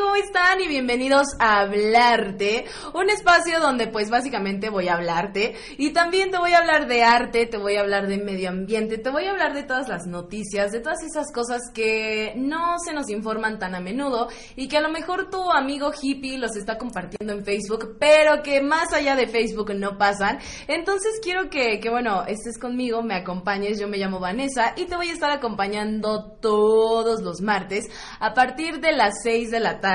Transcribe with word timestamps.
¿cómo 0.00 0.14
están? 0.16 0.60
Y 0.60 0.68
bienvenidos 0.68 1.26
a 1.38 1.60
Hablarte, 1.60 2.64
un 2.94 3.10
espacio 3.10 3.60
donde 3.60 3.86
pues 3.86 4.08
básicamente 4.08 4.70
voy 4.70 4.88
a 4.88 4.94
hablarte 4.94 5.54
y 5.76 5.92
también 5.92 6.30
te 6.30 6.38
voy 6.38 6.52
a 6.52 6.58
hablar 6.58 6.88
de 6.88 7.02
arte, 7.02 7.44
te 7.46 7.58
voy 7.58 7.76
a 7.76 7.80
hablar 7.80 8.06
de 8.06 8.16
medio 8.16 8.48
ambiente, 8.48 8.96
te 8.96 9.10
voy 9.10 9.26
a 9.26 9.32
hablar 9.32 9.52
de 9.52 9.62
todas 9.62 9.88
las 9.88 10.06
noticias, 10.06 10.72
de 10.72 10.80
todas 10.80 11.02
esas 11.02 11.30
cosas 11.32 11.60
que 11.74 12.32
no 12.36 12.76
se 12.82 12.94
nos 12.94 13.10
informan 13.10 13.58
tan 13.58 13.74
a 13.74 13.80
menudo 13.80 14.28
y 14.56 14.68
que 14.68 14.78
a 14.78 14.80
lo 14.80 14.88
mejor 14.88 15.28
tu 15.28 15.50
amigo 15.50 15.92
hippie 16.00 16.38
los 16.38 16.56
está 16.56 16.78
compartiendo 16.78 17.34
en 17.34 17.44
Facebook, 17.44 17.96
pero 18.00 18.42
que 18.42 18.62
más 18.62 18.94
allá 18.94 19.16
de 19.16 19.26
Facebook 19.26 19.74
no 19.74 19.98
pasan. 19.98 20.38
Entonces 20.66 21.20
quiero 21.22 21.50
que, 21.50 21.78
que 21.78 21.90
bueno, 21.90 22.24
estés 22.26 22.58
conmigo, 22.58 23.02
me 23.02 23.16
acompañes, 23.16 23.78
yo 23.78 23.86
me 23.86 23.98
llamo 23.98 24.18
Vanessa 24.18 24.72
y 24.76 24.86
te 24.86 24.96
voy 24.96 25.10
a 25.10 25.12
estar 25.12 25.30
acompañando 25.30 26.38
todos 26.40 27.20
los 27.20 27.42
martes 27.42 27.84
a 28.18 28.32
partir 28.32 28.80
de 28.80 28.92
las 28.92 29.12
6 29.22 29.50
de 29.50 29.60
la 29.60 29.80
tarde. 29.80 29.89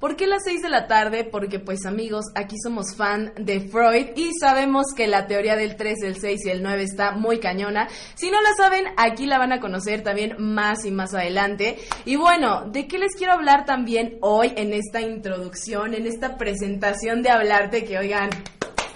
¿Por 0.00 0.16
qué 0.16 0.26
las 0.26 0.42
6 0.44 0.62
de 0.62 0.68
la 0.68 0.86
tarde? 0.86 1.24
Porque 1.24 1.60
pues 1.60 1.86
amigos, 1.86 2.24
aquí 2.34 2.56
somos 2.62 2.96
fan 2.96 3.32
de 3.36 3.60
Freud 3.60 4.08
y 4.16 4.32
sabemos 4.40 4.86
que 4.96 5.06
la 5.06 5.26
teoría 5.26 5.54
del 5.54 5.76
3, 5.76 6.02
el 6.02 6.16
6 6.16 6.46
y 6.46 6.50
el 6.50 6.62
9 6.62 6.82
está 6.82 7.12
muy 7.12 7.38
cañona. 7.38 7.88
Si 8.16 8.30
no 8.30 8.40
la 8.40 8.52
saben, 8.56 8.86
aquí 8.96 9.26
la 9.26 9.38
van 9.38 9.52
a 9.52 9.60
conocer 9.60 10.02
también 10.02 10.34
más 10.38 10.84
y 10.84 10.90
más 10.90 11.14
adelante. 11.14 11.78
Y 12.04 12.16
bueno, 12.16 12.68
¿de 12.70 12.88
qué 12.88 12.98
les 12.98 13.14
quiero 13.16 13.34
hablar 13.34 13.64
también 13.64 14.18
hoy 14.20 14.52
en 14.56 14.72
esta 14.72 15.00
introducción, 15.00 15.94
en 15.94 16.06
esta 16.06 16.36
presentación 16.36 17.22
de 17.22 17.30
hablarte 17.30 17.84
que 17.84 17.98
oigan, 17.98 18.30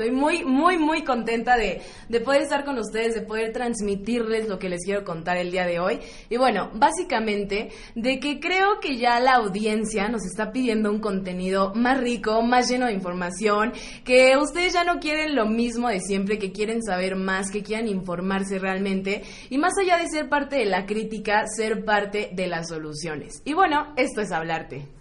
Estoy 0.01 0.17
muy, 0.17 0.45
muy, 0.47 0.79
muy 0.79 1.05
contenta 1.05 1.59
de, 1.59 1.83
de, 2.09 2.21
poder 2.21 2.41
estar 2.41 2.65
con 2.65 2.79
ustedes, 2.79 3.15
de 3.15 3.21
poder 3.21 3.53
transmitirles 3.53 4.49
lo 4.49 4.59
que 4.59 4.71
les 4.71 4.83
quiero 4.83 5.05
contar 5.05 5.37
el 5.37 5.51
día 5.51 5.67
de 5.67 5.79
hoy. 5.79 5.99
Y 6.31 6.39
bueno, 6.39 6.71
básicamente 6.73 7.69
de 7.95 8.19
que 8.19 8.41
creo 8.41 8.81
que 8.81 8.97
ya 8.97 9.21
la 9.21 9.35
audiencia 9.35 10.09
nos 10.09 10.25
está 10.25 10.53
pidiendo 10.53 10.91
un 10.91 11.01
contenido 11.01 11.75
más 11.75 12.01
rico, 12.01 12.41
más 12.41 12.71
lleno 12.71 12.87
de 12.87 12.95
información, 12.95 13.75
que 14.03 14.39
ustedes 14.39 14.73
ya 14.73 14.85
no 14.85 15.01
quieren 15.01 15.37
lo 15.37 15.45
mismo 15.45 15.91
de 15.91 16.01
siempre, 16.01 16.39
que 16.39 16.51
quieren 16.51 16.83
saber 16.83 17.15
más, 17.15 17.51
que 17.51 17.63
quieran 17.63 17.87
informarse 17.87 18.59
realmente. 18.59 19.23
Y 19.51 19.59
más 19.59 19.75
allá 19.79 19.99
de 19.99 20.09
ser 20.09 20.31
parte 20.31 20.57
de 20.57 20.65
la 20.65 20.87
crítica, 20.87 21.45
ser 21.47 21.85
parte 21.85 22.31
de 22.33 22.47
las 22.47 22.69
soluciones. 22.69 23.43
Y 23.45 23.53
bueno, 23.53 23.93
esto 23.99 24.23
es 24.23 24.33
hablarte. 24.33 25.00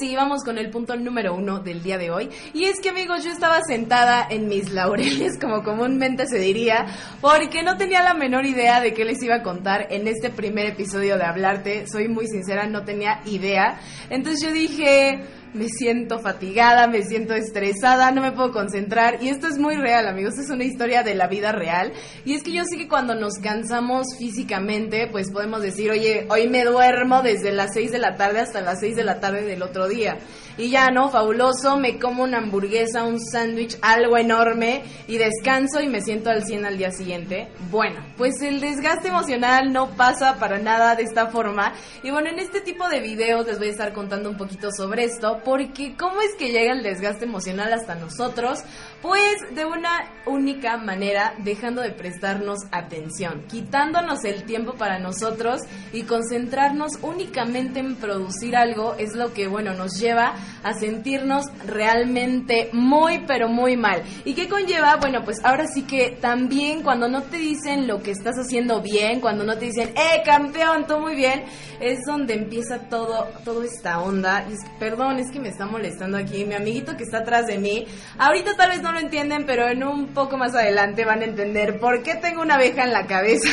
Sí, 0.00 0.16
vamos 0.16 0.42
con 0.42 0.56
el 0.56 0.70
punto 0.70 0.96
número 0.96 1.34
uno 1.34 1.60
del 1.60 1.82
día 1.82 1.98
de 1.98 2.10
hoy. 2.10 2.30
Y 2.54 2.64
es 2.64 2.80
que 2.80 2.88
amigos, 2.88 3.22
yo 3.22 3.30
estaba 3.30 3.60
sentada 3.62 4.26
en 4.30 4.48
mis 4.48 4.72
laureles, 4.72 5.38
como 5.38 5.62
comúnmente 5.62 6.26
se 6.26 6.38
diría, 6.38 6.86
porque 7.20 7.62
no 7.62 7.76
tenía 7.76 8.02
la 8.02 8.14
menor 8.14 8.46
idea 8.46 8.80
de 8.80 8.94
qué 8.94 9.04
les 9.04 9.22
iba 9.22 9.36
a 9.36 9.42
contar 9.42 9.88
en 9.90 10.08
este 10.08 10.30
primer 10.30 10.64
episodio 10.64 11.18
de 11.18 11.24
Hablarte. 11.24 11.84
Soy 11.86 12.08
muy 12.08 12.26
sincera, 12.28 12.66
no 12.66 12.82
tenía 12.82 13.20
idea. 13.26 13.78
Entonces 14.08 14.42
yo 14.42 14.52
dije 14.52 15.20
me 15.54 15.68
siento 15.68 16.18
fatigada, 16.18 16.86
me 16.86 17.02
siento 17.02 17.34
estresada, 17.34 18.10
no 18.12 18.22
me 18.22 18.32
puedo 18.32 18.52
concentrar. 18.52 19.22
Y 19.22 19.28
esto 19.28 19.48
es 19.48 19.58
muy 19.58 19.76
real, 19.76 20.06
amigos, 20.08 20.38
es 20.38 20.50
una 20.50 20.64
historia 20.64 21.02
de 21.02 21.14
la 21.14 21.26
vida 21.26 21.52
real. 21.52 21.92
Y 22.24 22.34
es 22.34 22.42
que 22.42 22.52
yo 22.52 22.62
sé 22.64 22.76
que 22.76 22.88
cuando 22.88 23.14
nos 23.14 23.34
cansamos 23.38 24.06
físicamente, 24.18 25.08
pues 25.10 25.30
podemos 25.30 25.62
decir, 25.62 25.90
oye, 25.90 26.26
hoy 26.30 26.48
me 26.48 26.64
duermo 26.64 27.22
desde 27.22 27.52
las 27.52 27.70
6 27.74 27.92
de 27.92 27.98
la 27.98 28.16
tarde 28.16 28.40
hasta 28.40 28.60
las 28.60 28.80
6 28.80 28.96
de 28.96 29.04
la 29.04 29.20
tarde 29.20 29.42
del 29.42 29.62
otro 29.62 29.88
día. 29.88 30.18
Y 30.56 30.70
ya, 30.70 30.90
¿no? 30.90 31.08
Fabuloso, 31.08 31.78
me 31.78 31.98
como 31.98 32.22
una 32.22 32.38
hamburguesa, 32.38 33.04
un 33.04 33.18
sándwich, 33.20 33.78
algo 33.80 34.18
enorme 34.18 34.82
y 35.06 35.16
descanso 35.16 35.80
y 35.80 35.88
me 35.88 36.02
siento 36.02 36.30
al 36.30 36.44
100 36.44 36.66
al 36.66 36.76
día 36.76 36.90
siguiente. 36.90 37.48
Bueno, 37.70 38.04
pues 38.16 38.42
el 38.42 38.60
desgaste 38.60 39.08
emocional 39.08 39.72
no 39.72 39.90
pasa 39.96 40.36
para 40.38 40.58
nada 40.58 40.96
de 40.96 41.04
esta 41.04 41.28
forma. 41.28 41.72
Y 42.02 42.10
bueno, 42.10 42.28
en 42.28 42.38
este 42.38 42.60
tipo 42.60 42.88
de 42.88 43.00
videos 43.00 43.46
les 43.46 43.58
voy 43.58 43.68
a 43.68 43.70
estar 43.70 43.92
contando 43.92 44.28
un 44.28 44.36
poquito 44.36 44.68
sobre 44.70 45.04
esto 45.04 45.39
porque 45.44 45.94
¿cómo 45.96 46.20
es 46.20 46.34
que 46.38 46.50
llega 46.50 46.72
el 46.72 46.82
desgaste 46.82 47.24
emocional 47.24 47.72
hasta 47.72 47.94
nosotros? 47.94 48.60
Pues 49.02 49.36
de 49.54 49.64
una 49.64 50.12
única 50.26 50.76
manera, 50.76 51.34
dejando 51.38 51.80
de 51.80 51.90
prestarnos 51.90 52.58
atención, 52.70 53.44
quitándonos 53.48 54.24
el 54.24 54.44
tiempo 54.44 54.74
para 54.74 54.98
nosotros 54.98 55.62
y 55.92 56.02
concentrarnos 56.02 56.92
únicamente 57.00 57.80
en 57.80 57.96
producir 57.96 58.56
algo 58.56 58.94
es 58.98 59.14
lo 59.14 59.32
que, 59.32 59.48
bueno, 59.48 59.72
nos 59.72 59.98
lleva 59.98 60.34
a 60.62 60.74
sentirnos 60.74 61.46
realmente 61.66 62.68
muy, 62.72 63.24
pero 63.26 63.48
muy 63.48 63.76
mal. 63.76 64.02
¿Y 64.26 64.34
qué 64.34 64.48
conlleva? 64.48 64.96
Bueno, 64.96 65.22
pues 65.24 65.38
ahora 65.44 65.66
sí 65.66 65.82
que 65.82 66.18
también 66.20 66.82
cuando 66.82 67.08
no 67.08 67.22
te 67.22 67.38
dicen 67.38 67.86
lo 67.86 68.02
que 68.02 68.10
estás 68.10 68.36
haciendo 68.36 68.82
bien, 68.82 69.20
cuando 69.20 69.44
no 69.44 69.56
te 69.56 69.66
dicen, 69.66 69.94
¡eh, 69.96 70.22
campeón, 70.24 70.86
tú 70.86 70.98
muy 70.98 71.16
bien! 71.16 71.44
Es 71.80 72.00
donde 72.06 72.34
empieza 72.34 72.88
todo, 72.90 73.28
toda 73.44 73.64
esta 73.64 74.00
onda. 74.00 74.46
Y 74.50 74.52
es 74.52 74.60
perdón, 74.78 75.18
es 75.18 75.29
que 75.30 75.40
me 75.40 75.48
está 75.48 75.66
molestando 75.66 76.18
aquí 76.18 76.44
mi 76.44 76.54
amiguito 76.54 76.96
que 76.96 77.04
está 77.04 77.18
atrás 77.18 77.46
de 77.46 77.58
mí. 77.58 77.86
Ahorita 78.18 78.54
tal 78.56 78.70
vez 78.70 78.82
no 78.82 78.92
lo 78.92 78.98
entienden, 78.98 79.44
pero 79.46 79.68
en 79.68 79.84
un 79.84 80.08
poco 80.08 80.36
más 80.36 80.54
adelante 80.54 81.04
van 81.04 81.22
a 81.22 81.24
entender 81.24 81.78
por 81.78 82.02
qué 82.02 82.16
tengo 82.16 82.42
una 82.42 82.54
abeja 82.54 82.84
en 82.84 82.92
la 82.92 83.06
cabeza 83.06 83.48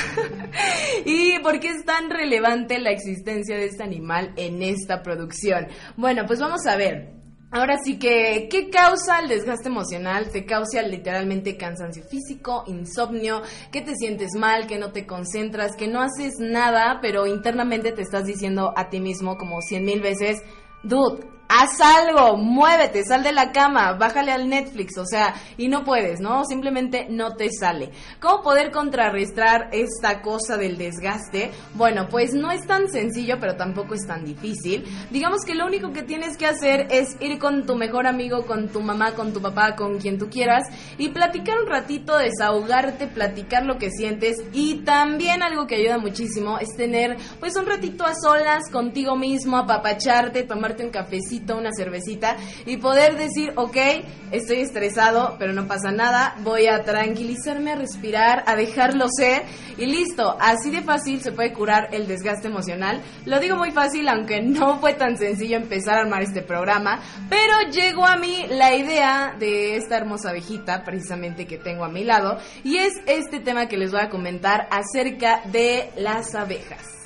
y 1.06 1.40
por 1.40 1.60
qué 1.60 1.70
es 1.70 1.86
tan 1.86 2.10
relevante 2.10 2.80
la 2.80 2.92
existencia 2.92 3.56
de 3.58 3.66
este 3.66 3.84
animal 3.84 4.34
en 4.36 4.62
esta 4.62 5.02
producción. 5.04 5.68
Bueno, 5.96 6.26
pues 6.26 6.40
vamos 6.40 6.66
a 6.68 6.76
ver. 6.76 7.18
Ahora 7.50 7.78
sí 7.82 7.98
que, 7.98 8.50
¿qué 8.52 8.70
causa 8.70 9.20
el 9.20 9.30
desgaste 9.30 9.70
emocional? 9.70 10.30
Te 10.32 10.46
causa 10.46 10.82
literalmente 10.82 11.56
cansancio 11.56 12.04
físico, 12.04 12.66
insomnio, 12.68 13.42
que 13.72 13.82
te 13.82 13.96
sientes 13.96 14.32
mal, 14.38 14.68
que 14.68 14.78
no 14.78 14.92
te 14.92 15.06
concentras, 15.06 15.78
que 15.78 15.88
no 15.88 16.02
haces 16.02 16.34
nada, 16.40 17.00
pero 17.02 17.26
internamente 17.26 17.94
te 17.94 18.02
estás 18.02 18.26
diciendo 18.26 18.74
a 18.76 18.90
ti 18.90 19.00
mismo 19.00 19.38
como 19.38 19.62
cien 19.62 19.86
mil 19.86 20.02
veces, 20.02 20.42
dude, 20.84 21.26
haz 21.50 21.80
algo, 21.81 22.38
muévete, 22.38 23.03
sal 23.06 23.24
de 23.24 23.31
la 23.31 23.52
cama, 23.52 23.94
bájale 23.94 24.31
al 24.31 24.50
Netflix, 24.50 24.97
o 24.97 25.06
sea, 25.06 25.34
y 25.58 25.68
no 25.68 25.84
puedes, 25.84 26.19
¿no? 26.19 26.44
Simplemente 26.46 27.08
no 27.09 27.35
te 27.35 27.50
sale. 27.52 27.91
¿Cómo 28.19 28.41
poder 28.41 28.72
contrarrestar 28.72 29.69
esta 29.72 30.22
cosa 30.22 30.57
del 30.57 30.78
desgaste? 30.78 31.52
Bueno, 31.75 32.07
pues 32.09 32.34
no 32.34 32.52
es 32.52 32.66
tan 32.68 32.90
sencillo, 32.90 33.38
pero 33.40 33.56
tampoco 33.56 33.94
es 33.94 34.06
tan 34.06 34.25
difícil. 34.25 34.84
Digamos 35.09 35.46
que 35.46 35.56
lo 35.56 35.66
único 35.66 35.94
que 35.94 36.03
tienes 36.03 36.38
que 36.38 36.46
hacer 36.46 36.88
es 36.91 37.16
ir 37.22 37.40
con 37.40 37.66
tu 37.66 37.75
mejor 37.75 38.07
amigo, 38.07 38.46
con 38.46 38.69
tu 38.69 38.81
mamá, 38.81 39.13
con 39.13 39.34
tu 39.34 39.41
papá, 39.41 39.75
con 39.75 40.00
quien 40.00 40.18
tú 40.18 40.30
quieras, 40.30 40.68
y 40.97 41.09
platicar 41.09 41.59
un 41.59 41.68
ratito, 41.68 42.18
desahogarte, 42.18 43.07
platicar 43.07 43.66
lo 43.66 43.78
que 43.78 43.90
sientes, 43.90 44.38
y 44.52 44.84
también 44.84 45.44
algo 45.44 45.66
que 45.68 45.75
ayuda 45.75 45.97
muchísimo 45.97 46.59
es 46.59 46.75
tener, 46.75 47.18
pues, 47.40 47.56
un 47.56 47.66
ratito 47.66 48.06
a 48.06 48.13
solas 48.16 48.69
contigo 48.72 49.16
mismo, 49.16 49.57
apapacharte, 49.57 50.44
tomarte 50.44 50.84
un 50.84 50.91
cafecito, 50.91 51.37
una 51.56 51.72
cervecita 51.75 52.38
y 52.66 52.78
poder 52.78 53.18
decir, 53.18 53.53
ok, 53.56 53.78
estoy 54.31 54.58
estresado, 54.58 55.36
pero 55.40 55.53
no 55.53 55.68
pasa 55.68 55.92
nada, 55.92 56.36
voy 56.44 56.68
a 56.68 56.84
tranquilizarme, 56.84 57.72
a 57.72 57.75
respirar, 57.75 58.44
a 58.46 58.56
dejarlo 58.56 59.08
ser 59.09 59.44
y 59.78 59.86
listo. 59.86 60.36
Así 60.40 60.72
de 60.72 60.81
fácil 60.81 61.22
se 61.22 61.31
puede 61.31 61.53
curar 61.53 61.90
el 61.92 62.08
desgaste 62.08 62.48
emocional. 62.48 63.02
Lo 63.25 63.40
digo 63.40 63.56
muy 63.56 63.72
fácil, 63.72 64.08
aunque 64.09 64.42
no 64.42 64.80
fue 64.80 64.94
tan 64.94 65.18
sencillo 65.18 65.58
empezar 65.58 65.98
a 65.98 66.02
armar 66.02 66.24
este 66.24 66.42
programa, 66.42 67.00
pero 67.30 67.72
llegó 67.72 68.06
a 68.06 68.18
mí 68.18 68.46
la 68.50 68.75
idea 68.75 69.36
de 69.38 69.78
esta 69.78 69.98
hermosa 69.98 70.30
abejita, 70.30 70.84
precisamente 70.84 71.46
que 71.46 71.58
tengo 71.58 71.86
a 71.86 71.90
mi 71.90 72.04
lado, 72.04 72.38
y 72.64 72.78
es 72.78 72.94
este 73.06 73.40
tema 73.40 73.68
que 73.68 73.78
les 73.78 73.92
voy 73.92 74.02
a 74.02 74.09
comentar 74.09 74.68
acerca 74.72 75.42
de 75.46 75.90
las 75.96 76.36
abejas. 76.36 76.97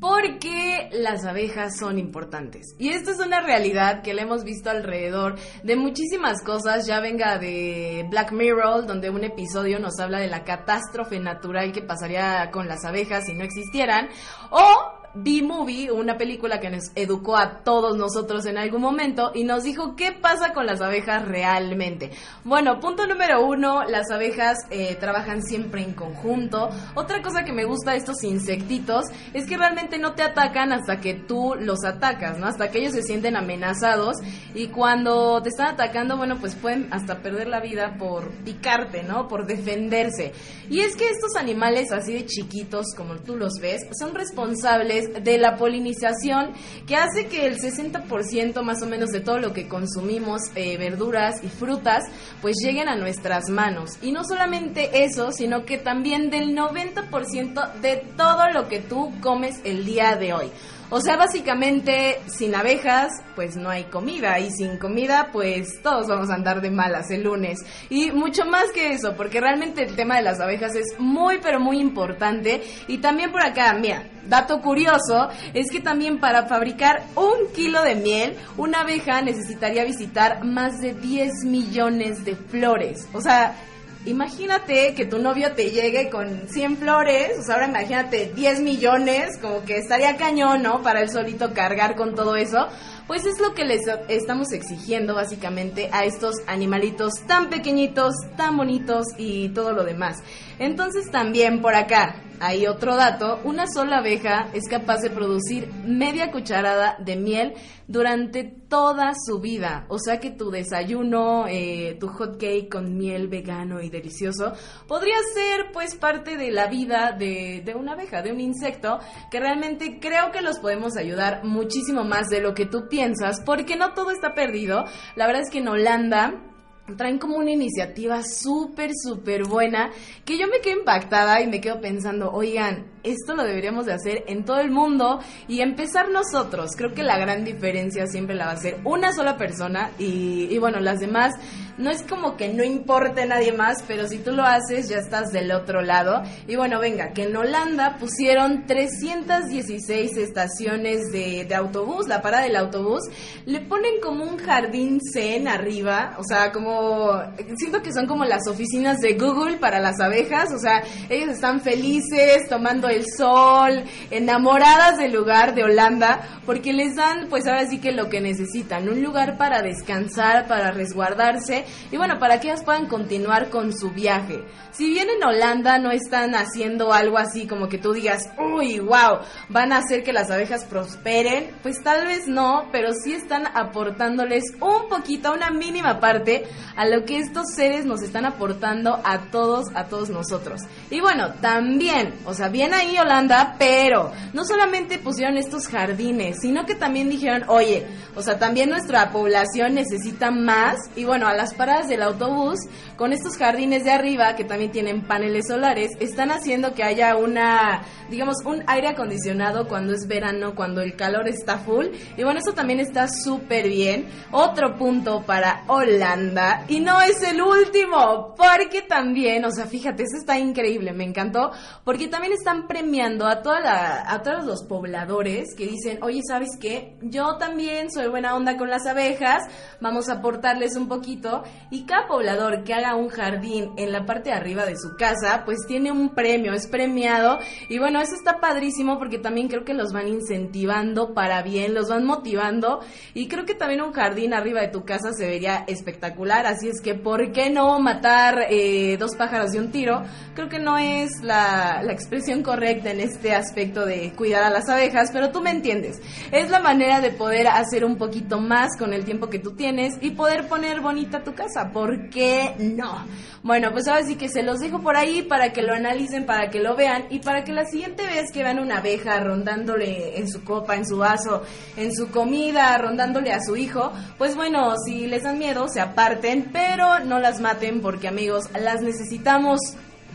Porque 0.00 0.88
las 0.92 1.24
abejas 1.24 1.76
son 1.78 1.98
importantes. 1.98 2.74
Y 2.78 2.90
esto 2.90 3.10
es 3.10 3.18
una 3.18 3.40
realidad 3.40 4.02
que 4.02 4.14
le 4.14 4.22
hemos 4.22 4.44
visto 4.44 4.70
alrededor 4.70 5.36
de 5.62 5.76
muchísimas 5.76 6.42
cosas, 6.42 6.86
ya 6.86 7.00
venga 7.00 7.38
de 7.38 8.06
Black 8.10 8.32
Mirror, 8.32 8.86
donde 8.86 9.10
un 9.10 9.24
episodio 9.24 9.78
nos 9.78 9.98
habla 10.00 10.18
de 10.18 10.28
la 10.28 10.44
catástrofe 10.44 11.20
natural 11.20 11.72
que 11.72 11.82
pasaría 11.82 12.50
con 12.50 12.68
las 12.68 12.84
abejas 12.84 13.24
si 13.26 13.34
no 13.34 13.44
existieran, 13.44 14.08
o 14.50 14.93
B-Movie, 15.14 15.92
una 15.92 16.16
película 16.16 16.58
que 16.58 16.70
nos 16.70 16.90
educó 16.94 17.36
a 17.36 17.62
todos 17.62 17.96
nosotros 17.96 18.46
en 18.46 18.58
algún 18.58 18.82
momento 18.82 19.30
y 19.34 19.44
nos 19.44 19.62
dijo 19.62 19.94
qué 19.96 20.12
pasa 20.12 20.52
con 20.52 20.66
las 20.66 20.80
abejas 20.80 21.26
realmente. 21.26 22.10
Bueno, 22.42 22.80
punto 22.80 23.06
número 23.06 23.44
uno, 23.46 23.84
las 23.84 24.10
abejas 24.10 24.58
eh, 24.70 24.96
trabajan 24.96 25.42
siempre 25.42 25.82
en 25.82 25.94
conjunto. 25.94 26.70
Otra 26.94 27.22
cosa 27.22 27.44
que 27.44 27.52
me 27.52 27.64
gusta 27.64 27.92
de 27.92 27.98
estos 27.98 28.24
insectitos 28.24 29.04
es 29.32 29.46
que 29.46 29.56
realmente 29.56 29.98
no 29.98 30.14
te 30.14 30.22
atacan 30.22 30.72
hasta 30.72 30.98
que 30.98 31.14
tú 31.14 31.54
los 31.58 31.84
atacas, 31.84 32.38
¿no? 32.38 32.46
Hasta 32.46 32.70
que 32.70 32.78
ellos 32.78 32.92
se 32.92 33.02
sienten 33.02 33.36
amenazados 33.36 34.16
y 34.54 34.68
cuando 34.68 35.40
te 35.42 35.50
están 35.50 35.74
atacando, 35.74 36.16
bueno, 36.16 36.38
pues 36.40 36.54
pueden 36.56 36.88
hasta 36.92 37.22
perder 37.22 37.48
la 37.48 37.60
vida 37.60 37.96
por 37.98 38.30
picarte, 38.44 39.02
¿no? 39.04 39.28
Por 39.28 39.46
defenderse. 39.46 40.32
Y 40.68 40.80
es 40.80 40.96
que 40.96 41.08
estos 41.08 41.36
animales 41.36 41.92
así 41.92 42.14
de 42.14 42.26
chiquitos, 42.26 42.86
como 42.96 43.16
tú 43.16 43.36
los 43.36 43.54
ves, 43.60 43.82
son 43.98 44.14
responsables 44.14 45.03
de 45.08 45.38
la 45.38 45.56
polinización 45.56 46.52
que 46.86 46.96
hace 46.96 47.26
que 47.26 47.46
el 47.46 47.58
60% 47.58 48.62
más 48.62 48.82
o 48.82 48.86
menos 48.86 49.10
de 49.10 49.20
todo 49.20 49.38
lo 49.38 49.52
que 49.52 49.68
consumimos, 49.68 50.40
eh, 50.54 50.76
verduras 50.76 51.42
y 51.42 51.48
frutas, 51.48 52.04
pues 52.40 52.56
lleguen 52.62 52.88
a 52.88 52.96
nuestras 52.96 53.48
manos. 53.48 53.98
Y 54.02 54.12
no 54.12 54.24
solamente 54.24 55.04
eso, 55.04 55.32
sino 55.32 55.64
que 55.64 55.78
también 55.78 56.30
del 56.30 56.54
90% 56.54 57.72
de 57.80 58.04
todo 58.16 58.50
lo 58.52 58.68
que 58.68 58.80
tú 58.80 59.12
comes 59.20 59.60
el 59.64 59.84
día 59.84 60.16
de 60.16 60.32
hoy. 60.32 60.50
O 60.90 61.00
sea, 61.00 61.16
básicamente, 61.16 62.20
sin 62.26 62.54
abejas, 62.54 63.10
pues 63.34 63.56
no 63.56 63.70
hay 63.70 63.84
comida. 63.84 64.38
Y 64.38 64.50
sin 64.50 64.78
comida, 64.78 65.30
pues 65.32 65.82
todos 65.82 66.06
vamos 66.06 66.30
a 66.30 66.34
andar 66.34 66.60
de 66.60 66.70
malas 66.70 67.10
el 67.10 67.24
lunes. 67.24 67.58
Y 67.90 68.10
mucho 68.10 68.44
más 68.44 68.70
que 68.72 68.92
eso, 68.92 69.14
porque 69.16 69.40
realmente 69.40 69.82
el 69.82 69.96
tema 69.96 70.16
de 70.16 70.22
las 70.22 70.40
abejas 70.40 70.74
es 70.74 70.98
muy, 70.98 71.38
pero 71.38 71.60
muy 71.60 71.78
importante. 71.80 72.62
Y 72.86 72.98
también 72.98 73.32
por 73.32 73.42
acá, 73.42 73.74
mira, 73.74 74.04
dato 74.28 74.60
curioso, 74.60 75.28
es 75.52 75.70
que 75.70 75.80
también 75.80 76.18
para 76.18 76.46
fabricar 76.46 77.02
un 77.14 77.52
kilo 77.54 77.82
de 77.82 77.94
miel, 77.94 78.36
una 78.56 78.80
abeja 78.80 79.22
necesitaría 79.22 79.84
visitar 79.84 80.44
más 80.44 80.80
de 80.80 80.94
10 80.94 81.44
millones 81.44 82.24
de 82.24 82.36
flores. 82.36 83.08
O 83.12 83.20
sea, 83.20 83.56
imagínate 84.06 84.94
que 84.94 85.06
tu 85.06 85.18
novio 85.18 85.52
te 85.52 85.70
llegue 85.70 86.10
con 86.10 86.48
100 86.48 86.76
flores, 86.78 87.38
o 87.38 87.42
sea, 87.42 87.54
ahora 87.54 87.68
imagínate 87.68 88.32
10 88.34 88.60
millones, 88.60 89.38
como 89.40 89.64
que 89.64 89.78
estaría 89.78 90.16
cañón, 90.16 90.62
¿no? 90.62 90.82
Para 90.82 91.00
él 91.00 91.10
solito 91.10 91.52
cargar 91.52 91.96
con 91.96 92.14
todo 92.14 92.36
eso. 92.36 92.68
Pues 93.06 93.26
es 93.26 93.38
lo 93.38 93.52
que 93.52 93.64
les 93.64 93.82
estamos 94.08 94.52
exigiendo 94.52 95.14
básicamente 95.14 95.90
a 95.92 96.04
estos 96.04 96.36
animalitos 96.46 97.12
tan 97.26 97.50
pequeñitos, 97.50 98.14
tan 98.36 98.56
bonitos 98.56 99.04
y 99.18 99.50
todo 99.50 99.72
lo 99.72 99.84
demás. 99.84 100.22
Entonces 100.58 101.10
también 101.10 101.60
por 101.60 101.74
acá 101.74 102.16
hay 102.40 102.66
otro 102.66 102.96
dato, 102.96 103.40
una 103.44 103.66
sola 103.66 103.98
abeja 103.98 104.48
es 104.52 104.68
capaz 104.68 104.98
de 104.98 105.10
producir 105.10 105.68
media 105.84 106.30
cucharada 106.30 106.96
de 106.98 107.16
miel 107.16 107.54
durante 107.86 108.44
toda 108.44 109.12
su 109.14 109.40
vida. 109.40 109.86
O 109.88 109.98
sea 109.98 110.20
que 110.20 110.30
tu 110.30 110.50
desayuno, 110.50 111.46
eh, 111.48 111.96
tu 112.00 112.08
hot 112.08 112.38
cake 112.38 112.68
con 112.68 112.96
miel 112.96 113.28
vegano 113.28 113.80
y 113.80 113.90
delicioso, 113.90 114.52
podría 114.88 115.16
ser 115.34 115.72
pues 115.72 115.94
parte 115.94 116.36
de 116.36 116.50
la 116.50 116.66
vida 116.66 117.12
de, 117.12 117.62
de 117.64 117.74
una 117.74 117.92
abeja, 117.92 118.22
de 118.22 118.32
un 118.32 118.40
insecto, 118.40 118.98
que 119.30 119.40
realmente 119.40 119.98
creo 120.00 120.32
que 120.32 120.42
los 120.42 120.58
podemos 120.58 120.96
ayudar 120.96 121.44
muchísimo 121.44 122.04
más 122.04 122.28
de 122.28 122.40
lo 122.40 122.54
que 122.54 122.66
tú 122.66 122.88
piensas, 122.88 123.40
porque 123.44 123.76
no 123.76 123.94
todo 123.94 124.10
está 124.10 124.34
perdido. 124.34 124.84
La 125.16 125.26
verdad 125.26 125.42
es 125.42 125.50
que 125.50 125.58
en 125.58 125.68
Holanda 125.68 126.53
traen 126.96 127.18
como 127.18 127.36
una 127.36 127.50
iniciativa 127.50 128.22
súper, 128.22 128.90
súper 128.94 129.44
buena 129.44 129.90
que 130.24 130.38
yo 130.38 130.46
me 130.48 130.60
quedo 130.60 130.78
impactada 130.78 131.40
y 131.40 131.46
me 131.46 131.60
quedo 131.60 131.80
pensando, 131.80 132.30
oigan, 132.32 132.93
esto 133.04 133.34
lo 133.34 133.44
deberíamos 133.44 133.86
de 133.86 133.92
hacer 133.92 134.24
en 134.26 134.44
todo 134.44 134.60
el 134.60 134.70
mundo 134.70 135.20
y 135.46 135.60
empezar 135.60 136.08
nosotros. 136.10 136.70
Creo 136.76 136.94
que 136.94 137.02
la 137.02 137.18
gran 137.18 137.44
diferencia 137.44 138.06
siempre 138.06 138.34
la 138.34 138.46
va 138.46 138.52
a 138.52 138.54
hacer 138.54 138.78
una 138.84 139.12
sola 139.12 139.36
persona 139.36 139.90
y, 139.98 140.56
bueno, 140.58 140.80
las 140.80 141.00
demás 141.00 141.34
no 141.76 141.90
es 141.90 142.02
como 142.02 142.36
que 142.36 142.52
no 142.52 142.62
importe 142.62 143.26
nadie 143.26 143.52
más, 143.52 143.82
pero 143.86 144.06
si 144.06 144.18
tú 144.18 144.30
lo 144.30 144.44
haces 144.44 144.88
ya 144.88 144.98
estás 144.98 145.32
del 145.32 145.52
otro 145.52 145.82
lado. 145.82 146.22
Y 146.46 146.56
bueno, 146.56 146.80
venga, 146.80 147.12
que 147.12 147.24
en 147.24 147.36
Holanda 147.36 147.96
pusieron 147.98 148.64
316 148.66 150.16
estaciones 150.16 151.12
de, 151.12 151.44
de 151.44 151.54
autobús, 151.54 152.08
la 152.08 152.22
parada 152.22 152.44
del 152.44 152.56
autobús, 152.56 153.02
le 153.44 153.60
ponen 153.60 154.00
como 154.00 154.24
un 154.24 154.38
jardín 154.38 155.00
zen 155.12 155.48
arriba, 155.48 156.16
o 156.18 156.24
sea, 156.24 156.52
como, 156.52 157.20
siento 157.56 157.82
que 157.82 157.92
son 157.92 158.06
como 158.06 158.24
las 158.24 158.46
oficinas 158.48 158.98
de 159.00 159.14
Google 159.14 159.56
para 159.56 159.80
las 159.80 160.00
abejas, 160.00 160.52
o 160.54 160.58
sea, 160.58 160.82
ellos 161.08 161.30
están 161.30 161.60
felices 161.60 162.48
tomando 162.48 162.88
el 162.94 163.04
sol, 163.16 163.84
enamoradas 164.10 164.98
del 164.98 165.12
lugar 165.12 165.54
de 165.54 165.64
Holanda, 165.64 166.40
porque 166.46 166.72
les 166.72 166.94
dan 166.94 167.28
pues 167.28 167.46
ahora 167.46 167.66
sí 167.66 167.80
que 167.80 167.92
lo 167.92 168.08
que 168.08 168.20
necesitan, 168.20 168.88
un 168.88 169.02
lugar 169.02 169.36
para 169.36 169.62
descansar, 169.62 170.46
para 170.46 170.70
resguardarse 170.70 171.64
y 171.90 171.96
bueno, 171.96 172.18
para 172.18 172.40
que 172.40 172.48
ellas 172.48 172.64
puedan 172.64 172.86
continuar 172.86 173.50
con 173.50 173.72
su 173.72 173.90
viaje. 173.90 174.44
Si 174.72 174.90
bien 174.90 175.08
en 175.08 175.22
Holanda 175.22 175.78
no 175.78 175.90
están 175.90 176.34
haciendo 176.34 176.92
algo 176.92 177.18
así 177.18 177.46
como 177.46 177.68
que 177.68 177.78
tú 177.78 177.92
digas, 177.92 178.28
uy, 178.38 178.80
wow, 178.80 179.20
van 179.48 179.72
a 179.72 179.78
hacer 179.78 180.02
que 180.02 180.12
las 180.12 180.30
abejas 180.30 180.64
prosperen, 180.64 181.54
pues 181.62 181.82
tal 181.82 182.06
vez 182.06 182.26
no, 182.26 182.68
pero 182.72 182.92
sí 182.92 183.12
están 183.12 183.46
aportándoles 183.46 184.44
un 184.60 184.88
poquito, 184.88 185.32
una 185.32 185.50
mínima 185.50 186.00
parte 186.00 186.44
a 186.76 186.86
lo 186.86 187.04
que 187.04 187.18
estos 187.18 187.54
seres 187.54 187.86
nos 187.86 188.02
están 188.02 188.24
aportando 188.24 189.00
a 189.04 189.30
todos, 189.30 189.66
a 189.74 189.84
todos 189.84 190.10
nosotros. 190.10 190.60
Y 190.90 191.00
bueno, 191.00 191.34
también, 191.40 192.14
o 192.24 192.34
sea, 192.34 192.48
bien 192.48 192.74
ahí 192.74 192.83
Holanda, 192.98 193.56
pero 193.58 194.12
no 194.32 194.44
solamente 194.44 194.98
pusieron 194.98 195.36
estos 195.36 195.66
jardines, 195.68 196.38
sino 196.40 196.66
que 196.66 196.74
también 196.74 197.08
dijeron, 197.08 197.44
oye, 197.48 197.86
o 198.14 198.22
sea, 198.22 198.38
también 198.38 198.70
nuestra 198.70 199.10
población 199.10 199.74
necesita 199.74 200.30
más, 200.30 200.76
y 200.94 201.04
bueno, 201.04 201.26
a 201.26 201.34
las 201.34 201.54
paradas 201.54 201.88
del 201.88 202.02
autobús, 202.02 202.60
con 202.96 203.12
estos 203.12 203.36
jardines 203.36 203.84
de 203.84 203.90
arriba, 203.90 204.36
que 204.36 204.44
también 204.44 204.70
tienen 204.70 205.02
paneles 205.02 205.48
solares, 205.48 205.90
están 206.00 206.30
haciendo 206.30 206.74
que 206.74 206.84
haya 206.84 207.16
una, 207.16 207.82
digamos, 208.10 208.36
un 208.44 208.62
aire 208.66 208.88
acondicionado 208.88 209.66
cuando 209.66 209.92
es 209.94 210.06
verano, 210.06 210.54
cuando 210.54 210.80
el 210.80 210.94
calor 210.96 211.28
está 211.28 211.58
full. 211.58 211.86
Y 212.16 212.22
bueno, 212.22 212.38
eso 212.40 212.52
también 212.52 212.80
está 212.80 213.08
súper 213.08 213.68
bien. 213.68 214.06
Otro 214.30 214.76
punto 214.76 215.22
para 215.22 215.64
Holanda. 215.66 216.64
Y 216.68 216.80
no 216.80 217.00
es 217.00 217.22
el 217.22 217.42
último, 217.42 218.34
porque 218.36 218.82
también, 218.82 219.44
o 219.44 219.50
sea, 219.50 219.66
fíjate, 219.66 220.04
eso 220.04 220.18
está 220.18 220.38
increíble, 220.38 220.92
me 220.92 221.04
encantó, 221.04 221.50
porque 221.84 222.08
también 222.08 222.32
están 222.32 222.66
premiando 222.74 223.28
a, 223.28 223.40
toda 223.40 224.12
a 224.12 224.22
todos 224.24 224.44
los 224.44 224.64
pobladores 224.64 225.54
que 225.56 225.64
dicen, 225.64 226.02
oye, 226.02 226.22
¿sabes 226.26 226.48
qué? 226.60 226.96
Yo 227.02 227.36
también 227.36 227.88
soy 227.88 228.08
buena 228.08 228.34
onda 228.34 228.56
con 228.56 228.68
las 228.68 228.84
abejas, 228.84 229.44
vamos 229.80 230.08
a 230.08 230.14
aportarles 230.14 230.74
un 230.74 230.88
poquito. 230.88 231.44
Y 231.70 231.84
cada 231.84 232.08
poblador 232.08 232.64
que 232.64 232.74
haga 232.74 232.96
un 232.96 233.10
jardín 233.10 233.70
en 233.76 233.92
la 233.92 234.04
parte 234.06 234.30
de 234.30 234.34
arriba, 234.34 234.66
de 234.66 234.74
su 234.76 234.96
casa, 234.98 235.42
pues 235.44 235.58
tiene 235.68 235.92
un 235.92 236.16
premio, 236.16 236.52
es 236.52 236.66
premiado. 236.66 237.38
Y 237.68 237.78
bueno, 237.78 238.00
eso 238.00 238.16
está 238.16 238.40
padrísimo 238.40 238.98
porque 238.98 239.18
también 239.18 239.46
creo 239.46 239.64
que 239.64 239.72
los 239.72 239.92
van 239.92 240.08
incentivando 240.08 241.14
para 241.14 241.42
bien, 241.42 241.74
los 241.74 241.90
van 241.90 242.04
motivando. 242.04 242.80
Y 243.14 243.28
creo 243.28 243.44
que 243.44 243.54
también 243.54 243.82
un 243.82 243.92
jardín 243.92 244.34
arriba 244.34 244.62
de 244.62 244.68
tu 244.68 244.84
casa 244.84 245.12
se 245.12 245.28
vería 245.28 245.62
espectacular. 245.68 246.44
Así 246.46 246.66
es 246.66 246.80
que, 246.80 246.96
¿por 246.96 247.30
qué 247.30 247.50
no 247.50 247.78
matar 247.78 248.48
eh, 248.50 248.96
dos 248.98 249.14
pájaros 249.16 249.52
de 249.52 249.60
un 249.60 249.70
tiro? 249.70 250.02
Creo 250.34 250.48
que 250.48 250.58
no 250.58 250.76
es 250.76 251.22
la, 251.22 251.80
la 251.84 251.92
expresión 251.92 252.42
correcta 252.42 252.63
en 252.66 253.00
este 253.00 253.34
aspecto 253.34 253.84
de 253.84 254.12
cuidar 254.16 254.42
a 254.42 254.50
las 254.50 254.68
abejas, 254.68 255.10
pero 255.12 255.30
tú 255.30 255.40
me 255.40 255.50
entiendes. 255.50 256.00
Es 256.32 256.50
la 256.50 256.60
manera 256.60 257.00
de 257.00 257.10
poder 257.10 257.48
hacer 257.48 257.84
un 257.84 257.96
poquito 257.96 258.40
más 258.40 258.70
con 258.78 258.92
el 258.92 259.04
tiempo 259.04 259.28
que 259.28 259.38
tú 259.38 259.52
tienes 259.52 259.94
y 260.00 260.10
poder 260.10 260.48
poner 260.48 260.80
bonita 260.80 261.22
tu 261.22 261.34
casa. 261.34 261.70
¿Por 261.72 262.08
qué 262.08 262.54
no? 262.58 263.04
Bueno, 263.42 263.72
pues 263.72 263.86
ahora 263.88 264.04
sí 264.04 264.16
que 264.16 264.30
se 264.30 264.42
los 264.42 264.60
dejo 264.60 264.80
por 264.80 264.96
ahí 264.96 265.22
para 265.22 265.52
que 265.52 265.60
lo 265.60 265.74
analicen, 265.74 266.24
para 266.24 266.48
que 266.48 266.60
lo 266.60 266.74
vean 266.74 267.04
y 267.10 267.18
para 267.18 267.44
que 267.44 267.52
la 267.52 267.66
siguiente 267.66 268.06
vez 268.06 268.32
que 268.32 268.42
vean 268.42 268.58
una 268.58 268.78
abeja 268.78 269.20
rondándole 269.20 270.18
en 270.18 270.28
su 270.30 270.42
copa, 270.44 270.76
en 270.76 270.86
su 270.86 270.96
vaso, 270.96 271.42
en 271.76 271.94
su 271.94 272.10
comida, 272.10 272.76
rondándole 272.78 273.32
a 273.32 273.40
su 273.42 273.56
hijo, 273.56 273.92
pues 274.16 274.34
bueno, 274.34 274.74
si 274.86 275.06
les 275.06 275.24
dan 275.24 275.38
miedo, 275.38 275.66
se 275.68 275.82
aparten, 275.82 276.48
pero 276.52 277.00
no 277.00 277.18
las 277.18 277.40
maten 277.40 277.82
porque 277.82 278.08
amigos, 278.08 278.44
las 278.58 278.80
necesitamos 278.80 279.60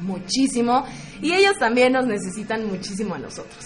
muchísimo 0.02 0.86
y 1.22 1.34
ellos 1.34 1.58
también 1.60 1.94
nos 1.94 2.06
necesitan 2.06 2.68
muchísimo 2.68 3.16
a 3.16 3.20
nosotros. 3.20 3.66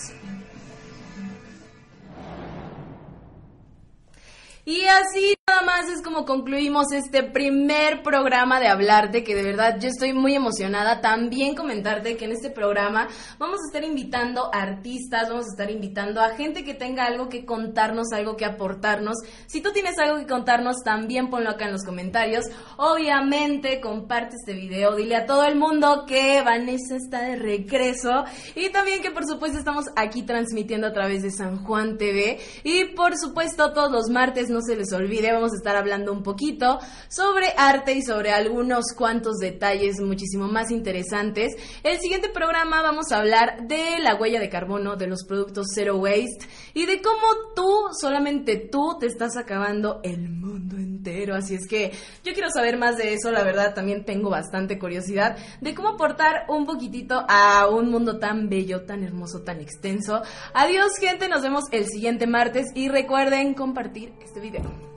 Y 4.65 4.85
así 4.85 5.35
nada 5.45 5.65
más 5.65 5.89
es 5.89 6.01
como 6.01 6.25
concluimos 6.25 6.91
este 6.93 7.21
primer 7.21 8.01
programa 8.01 8.61
de 8.61 8.69
Hablarte, 8.69 9.25
que 9.25 9.35
de 9.35 9.43
verdad 9.43 9.77
yo 9.77 9.89
estoy 9.89 10.13
muy 10.13 10.35
emocionada. 10.35 11.01
También 11.01 11.53
comentarte 11.53 12.15
que 12.15 12.25
en 12.25 12.31
este 12.31 12.49
programa 12.49 13.09
vamos 13.39 13.59
a 13.59 13.67
estar 13.67 13.83
invitando 13.83 14.49
artistas, 14.53 15.27
vamos 15.27 15.45
a 15.45 15.49
estar 15.49 15.69
invitando 15.69 16.21
a 16.21 16.29
gente 16.29 16.63
que 16.63 16.73
tenga 16.73 17.05
algo 17.05 17.27
que 17.27 17.45
contarnos, 17.45 18.13
algo 18.13 18.37
que 18.37 18.45
aportarnos. 18.45 19.17
Si 19.47 19.61
tú 19.61 19.71
tienes 19.73 19.99
algo 19.99 20.17
que 20.17 20.27
contarnos, 20.27 20.77
también 20.83 21.29
ponlo 21.29 21.49
acá 21.49 21.65
en 21.65 21.73
los 21.73 21.83
comentarios. 21.83 22.45
Obviamente, 22.77 23.81
comparte 23.81 24.37
este 24.37 24.53
video, 24.53 24.95
dile 24.95 25.17
a 25.17 25.25
todo 25.25 25.43
el 25.43 25.57
mundo 25.57 26.05
que 26.07 26.41
Vanessa 26.41 26.95
está 26.95 27.21
de 27.21 27.35
regreso 27.35 28.23
y 28.55 28.69
también 28.69 29.01
que 29.01 29.11
por 29.11 29.25
supuesto 29.25 29.59
estamos 29.59 29.85
aquí 29.97 30.23
transmitiendo 30.23 30.87
a 30.87 30.93
través 30.93 31.21
de 31.21 31.31
San 31.31 31.63
Juan 31.65 31.97
TV 31.97 32.39
y 32.63 32.85
por 32.95 33.17
supuesto 33.17 33.73
todos 33.73 33.91
los 33.91 34.09
martes 34.09 34.49
no 34.49 34.61
se 34.61 34.77
les 34.77 34.93
olvide, 34.93 35.32
vamos 35.33 35.53
a 35.53 35.57
estar 35.57 35.75
hablando 35.75 36.11
un 36.11 36.23
poquito 36.23 36.79
sobre 37.09 37.53
arte 37.57 37.93
y 37.93 38.01
sobre 38.01 38.31
algunos 38.31 38.85
cuantos 38.95 39.37
detalles 39.37 39.99
muchísimo 39.99 40.47
más 40.47 40.71
interesantes. 40.71 41.53
El 41.83 41.99
siguiente 41.99 42.29
programa 42.29 42.81
vamos 42.81 43.11
a 43.11 43.17
hablar 43.17 43.67
de 43.67 43.99
la 43.99 44.15
huella 44.15 44.39
de 44.39 44.49
carbono 44.49 44.95
de 44.95 45.07
los 45.07 45.23
productos 45.25 45.67
Zero 45.73 45.97
Waste 45.97 46.47
y 46.73 46.85
de 46.85 47.01
cómo 47.01 47.53
tú, 47.55 47.69
solamente 47.99 48.57
tú, 48.57 48.97
te 48.99 49.07
estás 49.07 49.37
acabando 49.37 49.99
el 50.03 50.29
mundo 50.29 50.77
entero. 50.77 51.35
Así 51.35 51.55
es 51.55 51.67
que 51.67 51.91
yo 52.23 52.33
quiero 52.33 52.49
saber 52.49 52.77
más 52.77 52.97
de 52.97 53.13
eso, 53.13 53.31
la 53.31 53.43
verdad 53.43 53.73
también 53.73 54.05
tengo 54.05 54.29
bastante 54.29 54.79
curiosidad 54.79 55.37
de 55.61 55.73
cómo 55.73 55.89
aportar 55.89 56.45
un 56.47 56.65
poquitito 56.65 57.25
a 57.27 57.67
un 57.67 57.89
mundo 57.89 58.19
tan 58.19 58.49
bello, 58.49 58.83
tan 58.85 59.03
hermoso, 59.03 59.41
tan 59.41 59.59
extenso. 59.59 60.21
Adiós 60.53 60.93
gente, 60.99 61.27
nos 61.27 61.41
vemos 61.41 61.65
el 61.71 61.85
siguiente 61.87 62.27
martes 62.27 62.67
y 62.73 62.89
recuerden 62.89 63.53
compartir 63.53 64.13
este 64.23 64.39
video. 64.39 64.92